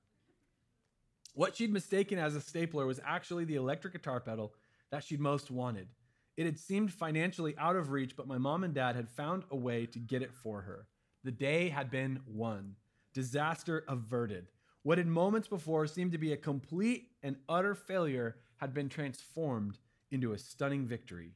What 1.37 1.55
she'd 1.55 1.71
mistaken 1.71 2.17
as 2.17 2.35
a 2.35 2.41
stapler 2.41 2.87
was 2.87 2.99
actually 3.05 3.45
the 3.45 3.57
electric 3.57 3.93
guitar 3.93 4.19
pedal 4.19 4.55
that 4.89 5.03
she'd 5.03 5.19
most 5.19 5.51
wanted. 5.51 5.87
It 6.35 6.47
had 6.47 6.57
seemed 6.57 6.91
financially 6.91 7.53
out 7.59 7.75
of 7.75 7.91
reach, 7.91 8.17
but 8.17 8.27
my 8.27 8.39
mom 8.39 8.63
and 8.63 8.73
dad 8.73 8.95
had 8.95 9.07
found 9.07 9.43
a 9.51 9.55
way 9.55 9.85
to 9.85 9.99
get 9.99 10.23
it 10.23 10.33
for 10.33 10.61
her. 10.61 10.87
The 11.23 11.29
day 11.29 11.69
had 11.69 11.91
been 11.91 12.21
won, 12.25 12.73
disaster 13.13 13.83
averted. 13.87 14.47
What 14.81 14.97
had 14.97 15.05
moments 15.05 15.47
before 15.47 15.85
seemed 15.85 16.13
to 16.13 16.17
be 16.17 16.33
a 16.33 16.37
complete 16.37 17.11
and 17.21 17.35
utter 17.47 17.75
failure 17.75 18.37
had 18.55 18.73
been 18.73 18.89
transformed 18.89 19.77
into 20.09 20.33
a 20.33 20.39
stunning 20.39 20.87
victory. 20.87 21.33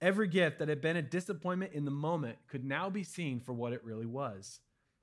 Every 0.00 0.26
gift 0.26 0.58
that 0.58 0.68
had 0.68 0.80
been 0.80 0.96
a 0.96 1.02
disappointment 1.02 1.74
in 1.74 1.84
the 1.84 1.92
moment 1.92 2.38
could 2.48 2.64
now 2.64 2.90
be 2.90 3.04
seen 3.04 3.38
for 3.38 3.52
what 3.52 3.72
it 3.72 3.84
really 3.84 4.06
was 4.06 4.58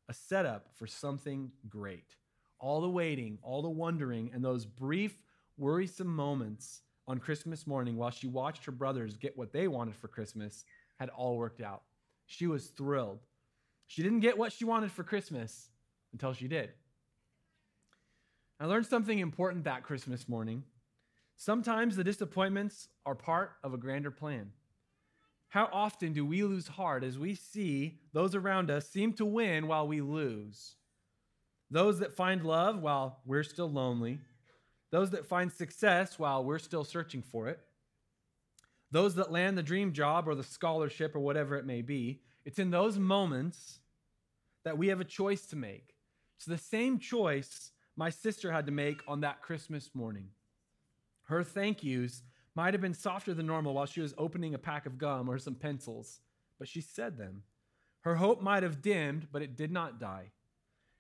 a 0.10 0.14
setup 0.14 0.68
for 0.76 0.88
something 0.88 1.54
great. 1.70 2.18
All 2.62 2.80
the 2.80 2.90
waiting, 2.90 3.40
all 3.42 3.62
the 3.62 3.70
wondering, 3.70 4.32
and 4.34 4.42
those 4.44 4.66
brief, 4.66 5.18
worrisome 5.58 6.16
moments 6.16 6.84
on 7.08 7.18
Christmas 7.18 7.68
morning 7.68 7.98
while 7.98 8.12
she 8.12 8.28
watched 8.28 8.64
her 8.66 8.72
brothers 8.72 9.18
get 9.18 9.38
what 9.38 9.52
they 9.52 9.68
wanted 9.68 9.96
for 9.96 10.08
Christmas 10.08 10.64
had 11.00 11.10
all 11.10 11.38
worked 11.38 11.62
out. 11.62 11.82
She 12.28 12.48
was 12.48 12.68
thrilled. 12.68 13.20
She 13.88 14.04
didn't 14.04 14.22
get 14.22 14.38
what 14.38 14.54
she 14.54 14.64
wanted 14.64 14.92
for 14.92 15.04
Christmas 15.04 15.70
until 16.14 16.34
she 16.34 16.48
did. 16.48 16.70
I 18.60 18.66
learned 18.66 18.86
something 18.86 19.18
important 19.18 19.64
that 19.64 19.84
Christmas 19.84 20.30
morning. 20.30 20.64
Sometimes 21.36 21.96
the 21.96 22.04
disappointments 22.04 22.88
are 23.06 23.16
part 23.16 23.54
of 23.64 23.74
a 23.74 23.78
grander 23.78 24.12
plan. 24.12 24.52
How 25.50 25.68
often 25.74 26.14
do 26.14 26.26
we 26.26 26.44
lose 26.44 26.68
heart 26.68 27.04
as 27.04 27.18
we 27.18 27.34
see 27.34 28.00
those 28.14 28.36
around 28.36 28.70
us 28.70 28.88
seem 28.88 29.14
to 29.14 29.26
win 29.26 29.68
while 29.68 29.88
we 29.88 30.00
lose? 30.00 30.76
Those 31.72 32.00
that 32.00 32.16
find 32.16 32.44
love 32.44 32.82
while 32.82 33.20
we're 33.26 33.44
still 33.44 33.72
lonely. 33.72 34.20
Those 34.92 35.12
that 35.12 35.26
find 35.26 35.52
success 35.52 36.20
while 36.20 36.44
we're 36.44 36.60
still 36.60 36.84
searching 36.84 37.22
for 37.22 37.48
it. 37.48 37.60
Those 38.92 39.16
that 39.16 39.32
land 39.32 39.58
the 39.58 39.64
dream 39.64 39.94
job 39.94 40.28
or 40.28 40.36
the 40.36 40.44
scholarship 40.44 41.16
or 41.16 41.22
whatever 41.22 41.56
it 41.56 41.66
may 41.66 41.82
be. 41.82 42.20
It's 42.44 42.60
in 42.60 42.72
those 42.72 43.00
moments 43.00 43.80
that 44.66 44.78
we 44.78 44.90
have 44.90 45.00
a 45.00 45.06
choice 45.06 45.46
to 45.48 45.56
make. 45.56 45.96
It's 46.36 46.46
the 46.46 46.58
same 46.58 47.00
choice 47.00 47.72
my 47.96 48.10
sister 48.10 48.52
had 48.52 48.66
to 48.66 48.72
make 48.74 49.02
on 49.08 49.22
that 49.22 49.42
Christmas 49.42 49.92
morning. 49.94 50.28
Her 51.24 51.44
thank 51.44 51.84
yous 51.84 52.24
might 52.54 52.74
have 52.74 52.82
been 52.82 52.94
softer 52.94 53.34
than 53.34 53.46
normal 53.46 53.74
while 53.74 53.86
she 53.86 54.02
was 54.02 54.14
opening 54.18 54.54
a 54.54 54.60
pack 54.60 54.86
of 54.86 54.98
gum 54.98 55.30
or 55.30 55.38
some 55.38 55.56
pencils, 55.56 56.20
but 56.60 56.68
she 56.68 56.82
said 56.82 57.18
them. 57.18 57.44
Her 58.02 58.16
hope 58.16 58.42
might 58.42 58.64
have 58.64 58.82
dimmed, 58.82 59.28
but 59.32 59.42
it 59.42 59.56
did 59.56 59.72
not 59.72 60.00
die. 60.00 60.32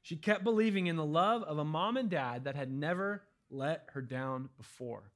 She 0.01 0.15
kept 0.15 0.43
believing 0.43 0.87
in 0.87 0.95
the 0.95 1.05
love 1.05 1.43
of 1.43 1.57
a 1.57 1.65
mom 1.65 1.97
and 1.97 2.09
dad 2.09 2.45
that 2.45 2.55
had 2.55 2.71
never 2.71 3.23
let 3.49 3.85
her 3.93 4.01
down 4.01 4.49
before. 4.57 5.11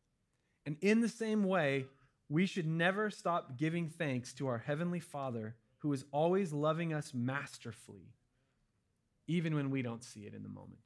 And 0.66 0.78
in 0.82 1.02
the 1.02 1.10
same 1.10 1.44
way, 1.44 1.86
we 2.30 2.46
should 2.46 2.68
never 2.68 3.10
stop 3.10 3.58
giving 3.58 3.90
thanks 3.90 4.34
to 4.34 4.48
our 4.48 4.58
Heavenly 4.58 5.00
Father 5.00 5.56
who 5.80 5.94
is 5.94 6.06
always 6.12 6.52
loving 6.52 6.94
us 6.94 7.14
masterfully, 7.14 8.14
even 9.28 9.56
when 9.56 9.70
we 9.70 9.82
don't 9.82 10.04
see 10.04 10.22
it 10.22 10.34
in 10.34 10.44
the 10.44 10.50
moment. 10.50 10.80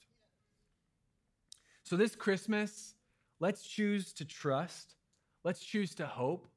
So, 1.84 1.96
this 1.96 2.15
Christmas, 2.15 2.94
let's 3.39 3.63
choose 3.63 4.13
to 4.13 4.25
trust 4.25 4.96
Let's 5.44 5.62
choose 5.62 5.96
to 5.96 6.06
hope. 6.06 6.48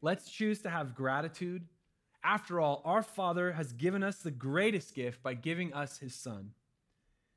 Let's 0.00 0.30
choose 0.30 0.62
to 0.62 0.70
have 0.70 0.94
gratitude. 0.94 1.64
After 2.24 2.60
all, 2.60 2.82
our 2.84 3.02
Father 3.02 3.52
has 3.52 3.72
given 3.72 4.02
us 4.02 4.18
the 4.18 4.30
greatest 4.30 4.94
gift 4.94 5.22
by 5.22 5.34
giving 5.34 5.72
us 5.72 5.98
His 5.98 6.14
Son. 6.14 6.50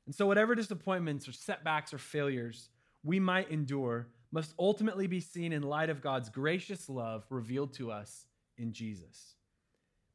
And 0.06 0.14
so, 0.14 0.26
whatever 0.26 0.54
disappointments 0.54 1.28
or 1.28 1.32
setbacks 1.32 1.92
or 1.92 1.98
failures 1.98 2.70
we 3.02 3.20
might 3.20 3.50
endure 3.50 4.08
must 4.32 4.54
ultimately 4.58 5.06
be 5.06 5.20
seen 5.20 5.52
in 5.52 5.62
light 5.62 5.90
of 5.90 6.02
God's 6.02 6.28
gracious 6.28 6.88
love 6.88 7.24
revealed 7.30 7.72
to 7.74 7.90
us 7.90 8.26
in 8.58 8.72
Jesus. 8.72 9.34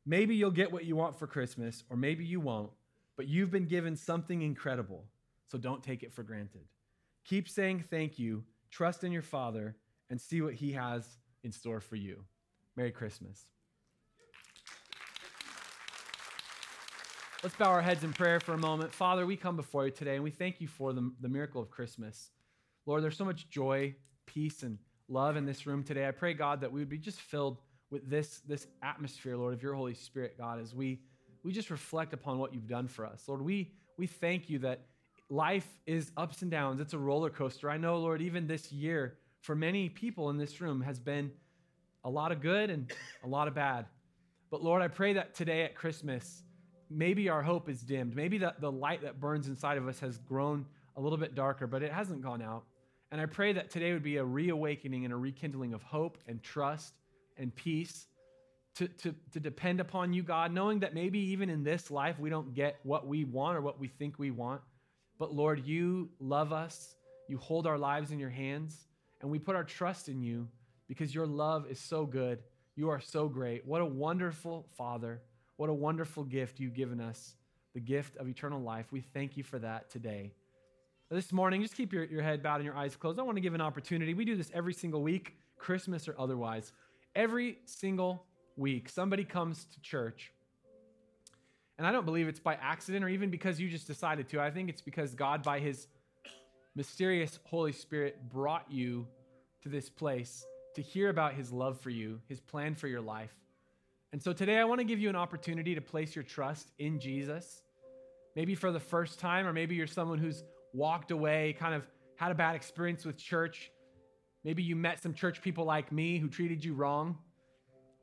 Maybe 0.06 0.36
you'll 0.36 0.52
get 0.52 0.72
what 0.72 0.86
you 0.86 0.96
want 0.96 1.18
for 1.18 1.28
Christmas, 1.28 1.84
or 1.90 1.96
maybe 1.96 2.26
you 2.26 2.40
won't, 2.40 2.72
but 3.16 3.28
you've 3.28 3.52
been 3.52 3.66
given 3.66 3.96
something 3.96 4.42
incredible, 4.42 5.06
so 5.48 5.58
don't 5.58 5.84
take 5.84 6.04
it 6.04 6.14
for 6.14 6.24
granted. 6.24 6.66
Keep 7.24 7.48
saying 7.48 7.84
thank 7.90 8.18
you, 8.18 8.44
trust 8.70 9.04
in 9.04 9.12
your 9.12 9.22
Father, 9.22 9.76
and 10.10 10.20
see 10.20 10.42
what 10.42 10.56
He 10.56 10.72
has 10.74 11.18
in 11.44 11.52
store 11.52 11.80
for 11.80 11.96
you. 11.96 12.24
Merry 12.76 12.92
Christmas. 12.92 13.46
Let's 17.44 17.56
bow 17.56 17.72
our 17.72 17.82
heads 17.82 18.04
in 18.04 18.14
prayer 18.14 18.40
for 18.40 18.54
a 18.54 18.58
moment. 18.58 18.94
Father, 18.94 19.26
we 19.26 19.36
come 19.36 19.56
before 19.56 19.86
you 19.86 19.92
today 19.92 20.14
and 20.14 20.24
we 20.24 20.30
thank 20.30 20.62
you 20.62 20.68
for 20.68 20.94
the, 20.94 21.12
the 21.22 21.28
miracle 21.28 21.60
of 21.60 21.72
Christmas. 21.72 22.30
Lord, 22.86 23.04
there's 23.04 23.18
so 23.18 23.26
much 23.26 23.50
joy, 23.50 23.96
peace, 24.28 24.62
and 24.62 24.78
love 25.10 25.36
in 25.38 25.48
this 25.48 25.66
room 25.66 25.84
today. 25.84 26.08
I 26.08 26.12
pray, 26.12 26.36
God, 26.36 26.62
that 26.62 26.72
we 26.72 26.82
would 26.82 26.90
be 26.90 27.00
just 27.00 27.20
filled 27.20 27.58
with 27.90 28.08
this, 28.08 28.42
this 28.48 28.68
atmosphere, 28.84 29.38
Lord, 29.38 29.56
of 29.56 29.64
your 29.64 29.74
Holy 29.74 29.96
Spirit, 29.96 30.36
God, 30.38 30.62
as 30.62 30.76
we, 30.76 31.00
we 31.44 31.52
just 31.52 31.72
reflect 31.72 32.14
upon 32.14 32.38
what 32.38 32.54
you've 32.54 32.68
done 32.68 32.88
for 32.88 33.08
us. 33.08 33.24
Lord, 33.28 33.42
we, 33.42 33.72
we 33.98 34.06
thank 34.06 34.48
you 34.48 34.60
that 34.60 34.82
life 35.28 35.68
is 35.88 36.12
ups 36.18 36.44
and 36.44 36.52
downs. 36.52 36.80
It's 36.80 36.94
a 36.94 37.00
roller 37.00 37.32
coaster. 37.32 37.72
I 37.72 37.78
know, 37.78 37.98
Lord, 37.98 38.22
even 38.22 38.46
this 38.46 38.72
year, 38.72 39.18
for 39.40 39.56
many 39.56 39.90
people 39.90 40.30
in 40.30 40.38
this 40.38 40.62
room 40.62 40.80
has 40.82 41.00
been 41.00 41.32
a 42.04 42.10
lot 42.10 42.32
of 42.32 42.40
good 42.40 42.70
and 42.70 42.94
a 43.24 43.28
lot 43.28 43.48
of 43.48 43.56
bad. 43.56 43.88
But 44.52 44.64
Lord, 44.64 44.84
I 44.84 44.90
pray 44.90 45.14
that 45.14 45.34
today 45.34 45.64
at 45.64 45.74
Christmas, 45.74 46.44
maybe 46.92 47.30
our 47.30 47.42
hope 47.42 47.70
is 47.70 47.82
dimmed. 47.82 48.16
Maybe 48.16 48.38
the, 48.38 48.54
the 48.60 48.72
light 48.72 49.02
that 49.04 49.20
burns 49.20 49.48
inside 49.48 49.78
of 49.78 49.88
us 49.88 50.00
has 50.00 50.18
grown 50.18 50.66
a 50.96 51.02
little 51.02 51.18
bit 51.18 51.36
darker, 51.36 51.68
but 51.68 51.84
it 51.84 51.92
hasn't 51.92 52.22
gone 52.22 52.42
out. 52.42 52.64
And 53.12 53.20
I 53.20 53.26
pray 53.26 53.54
that 53.54 53.70
today 53.70 53.94
would 53.94 54.04
be 54.04 54.18
a 54.18 54.24
reawakening 54.24 55.06
and 55.06 55.14
a 55.14 55.18
rekindling 55.18 55.74
of 55.74 55.84
hope 55.84 56.18
and 56.28 56.42
trust 56.42 56.94
and 57.38 57.54
peace 57.54 58.08
to, 58.76 58.88
to, 58.88 59.14
to 59.34 59.40
depend 59.40 59.80
upon 59.80 60.14
you, 60.14 60.24
God, 60.24 60.54
knowing 60.54 60.80
that 60.80 60.94
maybe 60.94 61.20
even 61.20 61.50
in 61.50 61.64
this 61.64 61.92
life 61.92 62.20
we 62.20 62.30
don't 62.30 62.54
get 62.54 62.80
what 62.84 63.06
we 63.06 63.26
want 63.26 63.58
or 63.58 63.62
what 63.62 63.80
we 63.80 63.88
think 63.88 64.18
we 64.18 64.32
want. 64.32 64.62
But 65.20 65.34
Lord, 65.34 65.66
you 65.66 66.10
love 66.20 66.54
us, 66.54 66.96
you 67.28 67.38
hold 67.38 67.68
our 67.68 67.78
lives 67.78 68.12
in 68.12 68.20
your 68.20 68.30
hands. 68.30 68.78
And 69.22 69.30
we 69.30 69.40
put 69.40 69.56
our 69.56 69.64
trust 69.64 70.10
in 70.10 70.22
you 70.22 70.48
because 70.88 71.14
your 71.14 71.28
love 71.28 71.70
is 71.70 71.80
so 71.80 72.06
good. 72.06 72.40
You 72.76 72.90
are 72.90 73.00
so 73.00 73.28
great. 73.28 73.68
What 73.68 73.82
a 73.82 73.86
wonderful 73.86 74.66
Father. 74.78 75.22
What 75.62 75.70
a 75.70 75.74
wonderful 75.76 76.24
gift 76.24 76.60
you've 76.60 76.74
given 76.74 77.00
us, 77.00 77.36
the 77.76 77.80
gift 77.80 78.18
of 78.18 78.28
eternal 78.28 78.60
life. 78.60 78.88
We 78.92 79.02
thank 79.02 79.38
you 79.38 79.44
for 79.44 79.60
that 79.60 79.92
today. 79.92 80.32
This 81.12 81.32
morning, 81.32 81.62
just 81.62 81.76
keep 81.76 81.94
your, 81.94 82.04
your 82.06 82.24
head 82.24 82.42
bowed 82.42 82.56
and 82.56 82.66
your 82.66 82.76
eyes 82.76 82.96
closed. 82.96 83.20
I 83.20 83.22
want 83.22 83.38
to 83.38 83.42
give 83.42 83.54
an 83.54 83.62
opportunity. 83.62 84.16
We 84.16 84.26
do 84.26 84.36
this 84.36 84.50
every 84.56 84.74
single 84.74 85.04
week, 85.04 85.36
Christmas 85.60 86.08
or 86.08 86.16
otherwise. 86.18 86.74
Every 87.16 87.60
single 87.66 88.26
week, 88.58 88.90
somebody 88.90 89.24
comes 89.24 89.66
to 89.66 89.82
church. 89.82 90.32
And 91.78 91.86
I 91.86 91.92
don't 91.92 92.06
believe 92.06 92.28
it's 92.28 92.40
by 92.40 92.56
accident 92.56 93.06
or 93.06 93.10
even 93.10 93.30
because 93.30 93.60
you 93.60 93.70
just 93.70 93.86
decided 93.86 94.30
to. 94.30 94.42
I 94.42 94.50
think 94.50 94.68
it's 94.68 94.82
because 94.82 95.14
God, 95.14 95.44
by 95.44 95.60
his 95.60 95.86
mysterious 96.74 97.38
Holy 97.44 97.72
Spirit 97.72 98.32
brought 98.32 98.66
you 98.68 99.06
to 99.62 99.70
this 99.70 99.92
place 99.92 100.44
to 100.74 100.82
hear 100.82 101.10
about 101.10 101.36
his 101.36 101.52
love 101.52 101.80
for 101.80 101.92
you, 101.92 102.20
his 102.28 102.40
plan 102.40 102.74
for 102.74 102.88
your 102.88 103.02
life. 103.02 103.36
And 104.14 104.22
so 104.22 104.34
today 104.34 104.58
I 104.58 104.66
want 104.66 104.80
to 104.80 104.84
give 104.84 105.00
you 105.00 105.08
an 105.08 105.16
opportunity 105.16 105.74
to 105.74 105.82
place 105.82 106.16
your 106.16 106.24
trust 106.24 106.70
in 106.80 107.00
Jesus. 107.00 107.62
Maybe 108.36 108.56
for 108.56 108.72
the 108.72 108.80
first 108.80 109.20
time, 109.20 109.48
or 109.48 109.54
maybe 109.54 109.76
you're 109.76 109.88
someone 109.88 110.18
who's 110.18 110.44
walked 110.74 111.12
away, 111.12 111.56
kind 111.58 111.74
of 111.74 111.88
had 112.18 112.30
a 112.32 112.36
bad 112.36 112.56
experience 112.56 113.06
with 113.06 113.18
church. 113.18 113.72
Maybe 114.44 114.64
you 114.64 114.76
met 114.76 115.02
some 115.02 115.14
church 115.14 115.42
people 115.42 115.64
like 115.64 115.94
me 115.94 116.18
who 116.18 116.28
treated 116.28 116.64
you 116.64 116.74
wrong. 116.74 117.18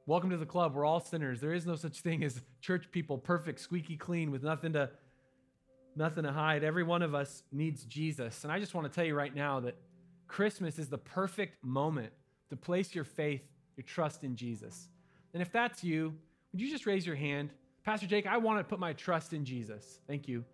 Welcome 0.06 0.30
to 0.30 0.38
the 0.38 0.46
club. 0.46 0.74
We're 0.74 0.86
all 0.86 1.00
sinners. 1.00 1.42
There 1.42 1.52
is 1.52 1.66
no 1.66 1.76
such 1.76 2.00
thing 2.00 2.24
as 2.24 2.40
church 2.62 2.90
people, 2.90 3.18
perfect, 3.18 3.60
squeaky 3.60 3.98
clean, 3.98 4.30
with 4.30 4.42
nothing 4.42 4.72
to 4.72 4.90
nothing 5.94 6.24
to 6.24 6.32
hide. 6.32 6.64
Every 6.64 6.84
one 6.84 7.02
of 7.02 7.14
us 7.14 7.42
needs 7.52 7.84
Jesus. 7.84 8.44
And 8.44 8.52
I 8.52 8.60
just 8.60 8.74
want 8.74 8.90
to 8.90 8.94
tell 8.94 9.04
you 9.04 9.14
right 9.14 9.34
now 9.34 9.60
that 9.60 9.76
Christmas 10.26 10.78
is 10.78 10.88
the 10.88 10.96
perfect 10.96 11.62
moment 11.62 12.12
to 12.48 12.56
place 12.56 12.94
your 12.94 13.04
faith, 13.04 13.42
your 13.76 13.84
trust 13.84 14.24
in 14.24 14.36
Jesus. 14.36 14.88
And 15.38 15.46
if 15.46 15.52
that's 15.52 15.84
you, 15.84 16.16
would 16.50 16.60
you 16.60 16.68
just 16.68 16.84
raise 16.84 17.06
your 17.06 17.14
hand? 17.14 17.52
Pastor 17.84 18.08
Jake, 18.08 18.26
I 18.26 18.38
want 18.38 18.58
to 18.58 18.64
put 18.64 18.80
my 18.80 18.92
trust 18.92 19.32
in 19.32 19.44
Jesus. 19.44 20.00
Thank 20.08 20.26
you. 20.26 20.44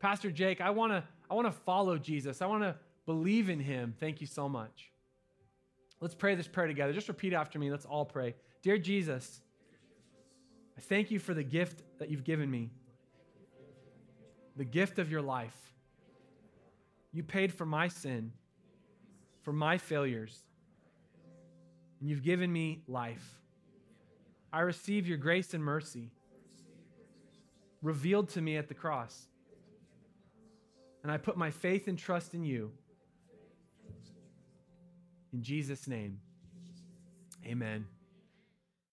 Pastor 0.00 0.32
Jake, 0.32 0.60
I 0.60 0.70
want 0.70 0.92
to 0.92 1.04
I 1.30 1.34
want 1.34 1.46
to 1.46 1.52
follow 1.52 1.96
Jesus. 1.96 2.42
I 2.42 2.46
want 2.46 2.64
to 2.64 2.74
believe 3.06 3.48
in 3.48 3.60
him. 3.60 3.94
Thank 4.00 4.20
you 4.20 4.26
so 4.26 4.48
much. 4.48 4.90
Let's 6.00 6.16
pray 6.16 6.34
this 6.34 6.48
prayer 6.48 6.66
together. 6.66 6.92
Just 6.92 7.06
repeat 7.06 7.32
after 7.32 7.60
me. 7.60 7.70
Let's 7.70 7.84
all 7.84 8.04
pray. 8.04 8.34
Dear 8.62 8.78
Jesus, 8.78 9.42
I 10.76 10.80
thank 10.80 11.12
you 11.12 11.20
for 11.20 11.34
the 11.34 11.44
gift 11.44 11.84
that 12.00 12.10
you've 12.10 12.24
given 12.24 12.50
me, 12.50 12.72
the 14.56 14.64
gift 14.64 14.98
of 14.98 15.08
your 15.08 15.22
life. 15.22 15.56
You 17.12 17.22
paid 17.22 17.54
for 17.54 17.64
my 17.64 17.86
sin, 17.86 18.32
for 19.42 19.52
my 19.52 19.78
failures, 19.78 20.36
and 22.00 22.10
you've 22.10 22.24
given 22.24 22.52
me 22.52 22.82
life. 22.88 23.41
I 24.52 24.60
receive 24.60 25.06
your 25.06 25.18
grace 25.18 25.54
and 25.54 25.64
mercy 25.64 26.10
revealed 27.80 28.28
to 28.30 28.40
me 28.40 28.56
at 28.56 28.68
the 28.68 28.74
cross. 28.74 29.28
And 31.02 31.10
I 31.10 31.16
put 31.16 31.36
my 31.36 31.50
faith 31.50 31.88
and 31.88 31.98
trust 31.98 32.34
in 32.34 32.44
you. 32.44 32.70
In 35.32 35.42
Jesus' 35.42 35.88
name, 35.88 36.20
amen. 37.44 37.86